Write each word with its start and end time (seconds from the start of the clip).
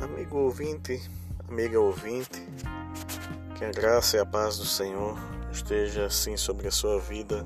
Amigo 0.00 0.38
ouvinte, 0.38 1.02
amiga 1.48 1.80
ouvinte, 1.80 2.40
que 3.56 3.64
a 3.64 3.72
graça 3.72 4.16
e 4.16 4.20
a 4.20 4.24
paz 4.24 4.56
do 4.56 4.64
Senhor 4.64 5.18
esteja 5.50 6.06
assim 6.06 6.36
sobre 6.36 6.68
a 6.68 6.70
sua 6.70 7.00
vida 7.00 7.44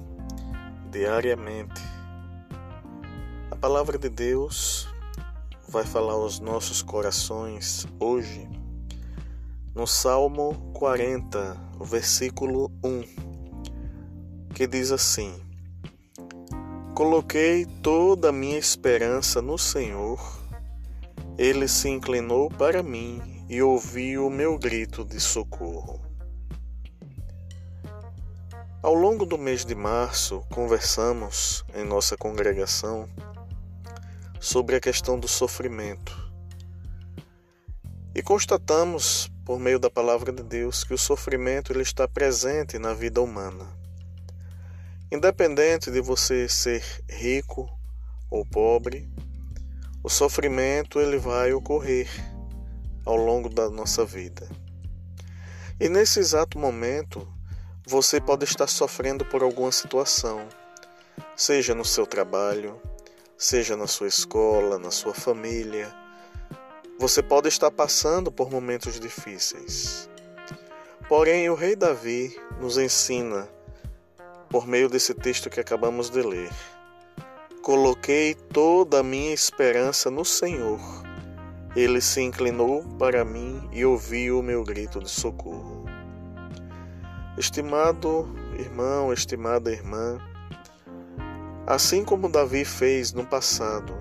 diariamente. 0.91 1.81
A 3.51 3.57
palavra 3.57 3.97
de 3.97 4.11
Deus 4.11 4.87
vai 5.67 5.83
falar 5.83 6.13
aos 6.13 6.41
nossos 6.41 6.83
corações 6.83 7.87
hoje 7.99 8.47
no 9.75 9.87
Salmo 9.87 10.73
40, 10.75 11.57
versículo 11.81 12.71
1, 12.85 14.51
que 14.55 14.67
diz 14.67 14.93
assim: 14.93 15.41
Coloquei 16.95 17.65
toda 17.83 18.29
a 18.29 18.33
minha 18.33 18.59
esperança 18.59 19.41
no 19.41 19.57
Senhor 19.57 20.42
ele 21.43 21.67
se 21.67 21.89
inclinou 21.89 22.49
para 22.49 22.85
mim 22.85 23.45
e 23.49 23.61
ouviu 23.61 24.29
o 24.29 24.31
meu 24.31 24.57
grito 24.57 25.05
de 25.05 25.19
socorro. 25.19 26.01
Ao 28.81 28.95
longo 28.95 29.27
do 29.27 29.37
mês 29.37 29.65
de 29.65 29.75
março, 29.75 30.47
conversamos 30.53 31.65
em 31.75 31.83
nossa 31.83 32.17
congregação 32.17 33.09
sobre 34.39 34.77
a 34.77 34.81
questão 34.81 35.19
do 35.19 35.27
sofrimento. 35.27 36.17
E 38.15 38.23
constatamos, 38.23 39.29
por 39.45 39.59
meio 39.59 39.81
da 39.81 39.91
palavra 39.91 40.31
de 40.31 40.45
Deus, 40.45 40.85
que 40.85 40.95
o 40.95 40.99
sofrimento 40.99 41.73
ele 41.73 41.83
está 41.83 42.07
presente 42.07 42.79
na 42.79 42.95
vida 42.95 43.21
humana. 43.21 43.67
Independente 45.11 45.91
de 45.91 46.01
você 46.01 46.49
ser 46.49 46.85
rico 47.11 47.69
ou 48.31 48.47
pobre, 48.47 49.12
o 50.05 50.09
sofrimento 50.09 51.01
ele 51.01 51.17
vai 51.17 51.53
ocorrer 51.53 52.09
ao 53.07 53.17
longo 53.17 53.49
da 53.49 53.71
nossa 53.71 54.05
vida. 54.05 54.49
E 55.79 55.89
nesse 55.89 56.19
exato 56.19 56.59
momento, 56.59 57.27
você 57.87 58.21
pode 58.21 58.45
estar 58.45 58.67
sofrendo 58.67 59.25
por 59.25 59.43
alguma 59.45 59.71
situação, 59.71 60.49
seja 61.37 61.73
no 61.73 61.85
seu 61.85 62.05
trabalho, 62.05 62.81
seja 63.39 63.77
na 63.77 63.87
sua 63.87 64.09
escola, 64.09 64.77
na 64.77 64.91
sua 64.91 65.15
família. 65.15 65.93
Você 66.99 67.23
pode 67.23 67.49
estar 67.49 67.71
passando 67.71 68.31
por 68.33 68.51
momentos 68.51 68.99
difíceis. 68.99 70.09
Porém, 71.09 71.49
o 71.49 71.55
rei 71.55 71.77
Davi 71.77 72.37
nos 72.61 72.77
ensina, 72.77 73.49
por 74.49 74.67
meio 74.67 74.89
desse 74.89 75.15
texto 75.15 75.49
que 75.49 75.61
acabamos 75.61 76.11
de 76.11 76.23
ler, 76.23 76.51
Coloquei 77.63 78.35
toda 78.35 78.99
a 78.99 79.03
minha 79.05 79.33
esperança 79.33 80.11
no 80.11 80.25
Senhor. 80.25 80.81
Ele 81.77 82.01
se 82.01 82.21
inclinou 82.21 82.83
para 82.99 83.25
mim 83.25 83.69
e 83.71 83.85
ouviu 83.85 84.41
o 84.41 84.43
meu 84.43 84.65
grito 84.65 84.99
de 84.99 85.09
socorro. 85.09 85.85
Estimado 87.39 88.29
irmão, 88.59 89.13
estimada 89.13 89.71
irmã, 89.71 90.19
assim 91.65 92.05
como 92.05 92.29
Davi 92.29 92.65
fez 92.65 93.13
no 93.13 93.25
passado, 93.25 93.95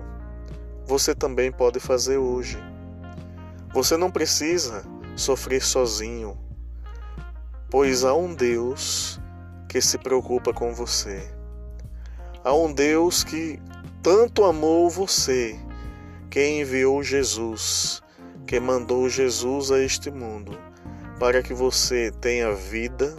você 0.84 1.14
também 1.14 1.52
pode 1.52 1.78
fazer 1.78 2.18
hoje. 2.18 2.58
Você 3.72 3.96
não 3.96 4.10
precisa 4.10 4.82
sofrer 5.14 5.62
sozinho, 5.62 6.36
pois 7.70 8.02
há 8.02 8.12
um 8.12 8.34
Deus 8.34 9.20
que 9.68 9.80
se 9.80 9.98
preocupa 9.98 10.52
com 10.52 10.74
você. 10.74 11.41
Há 12.44 12.52
um 12.52 12.72
Deus 12.72 13.22
que 13.22 13.62
tanto 14.02 14.42
amou 14.42 14.90
você, 14.90 15.56
que 16.28 16.44
enviou 16.44 17.00
Jesus, 17.00 18.02
que 18.48 18.58
mandou 18.58 19.08
Jesus 19.08 19.70
a 19.70 19.78
este 19.78 20.10
mundo, 20.10 20.58
para 21.20 21.40
que 21.40 21.54
você 21.54 22.10
tenha 22.10 22.52
vida 22.52 23.14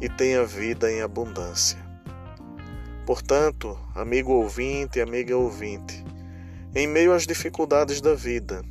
e 0.00 0.08
tenha 0.08 0.46
vida 0.46 0.90
em 0.90 1.02
abundância. 1.02 1.76
Portanto, 3.04 3.78
amigo 3.94 4.32
ouvinte 4.32 4.98
amiga 4.98 5.36
ouvinte, 5.36 6.02
em 6.74 6.86
meio 6.86 7.12
às 7.12 7.26
dificuldades 7.26 8.00
da 8.00 8.14
vida, 8.14 8.62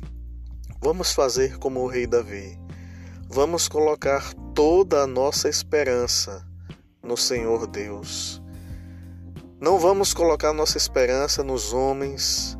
vamos 0.82 1.12
fazer 1.12 1.56
como 1.58 1.78
o 1.78 1.86
rei 1.86 2.04
Davi. 2.04 2.58
Vamos 3.28 3.68
colocar 3.68 4.34
toda 4.56 5.02
a 5.02 5.06
nossa 5.06 5.48
esperança 5.48 6.44
no 7.00 7.16
Senhor 7.16 7.68
Deus 7.68 8.42
não 9.64 9.78
vamos 9.78 10.12
colocar 10.12 10.52
nossa 10.52 10.76
esperança 10.76 11.42
nos 11.42 11.72
homens, 11.72 12.54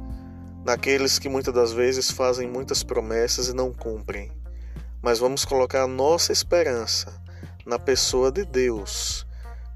naqueles 0.65 1.19
que 1.19 1.29
muitas 1.29 1.53
das 1.53 1.71
vezes 1.71 2.11
fazem 2.11 2.49
muitas 2.49 2.83
promessas 2.83 3.49
e 3.49 3.53
não 3.53 3.75
cumprem, 3.75 4.33
mas 5.03 5.19
vamos 5.19 5.45
colocar 5.45 5.87
nossa 5.87 6.33
esperança 6.33 7.13
na 7.67 7.79
pessoa 7.79 8.33
de 8.33 8.47
Deus, 8.47 9.27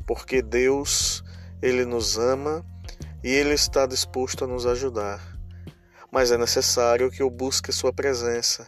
porque 0.06 0.41
Deus, 0.41 1.22
ele 1.61 1.84
nos 1.84 2.17
ama 2.17 2.65
e 3.22 3.28
ele 3.28 3.53
está 3.53 3.84
disposto 3.84 4.44
a 4.44 4.47
nos 4.47 4.65
ajudar. 4.65 5.21
Mas 6.11 6.33
é 6.33 6.38
necessário 6.38 7.11
que 7.11 7.21
eu 7.21 7.28
busque 7.28 7.71
sua 7.72 7.93
presença. 7.93 8.67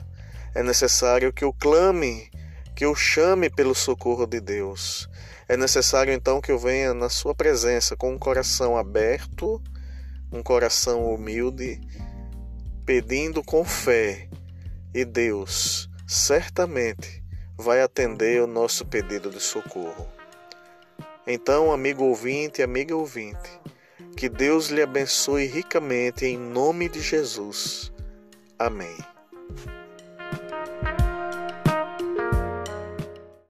É 0.54 0.62
necessário 0.62 1.32
que 1.32 1.44
eu 1.44 1.54
clame, 1.54 2.30
que 2.80 2.86
eu 2.86 2.94
chame 2.94 3.50
pelo 3.50 3.74
socorro 3.74 4.24
de 4.24 4.40
Deus. 4.40 5.06
É 5.46 5.54
necessário 5.54 6.14
então 6.14 6.40
que 6.40 6.50
eu 6.50 6.58
venha 6.58 6.94
na 6.94 7.10
Sua 7.10 7.34
presença 7.34 7.94
com 7.94 8.14
um 8.14 8.18
coração 8.18 8.74
aberto, 8.74 9.62
um 10.32 10.42
coração 10.42 11.12
humilde, 11.12 11.78
pedindo 12.86 13.44
com 13.44 13.66
fé, 13.66 14.30
e 14.94 15.04
Deus 15.04 15.90
certamente 16.06 17.22
vai 17.54 17.82
atender 17.82 18.40
o 18.40 18.46
nosso 18.46 18.86
pedido 18.86 19.28
de 19.28 19.40
socorro. 19.40 20.08
Então, 21.26 21.70
amigo 21.70 22.04
ouvinte, 22.04 22.62
amiga 22.62 22.96
ouvinte, 22.96 23.60
que 24.16 24.26
Deus 24.26 24.68
lhe 24.68 24.80
abençoe 24.80 25.44
ricamente 25.44 26.24
em 26.24 26.38
nome 26.38 26.88
de 26.88 27.02
Jesus. 27.02 27.92
Amém. 28.58 28.96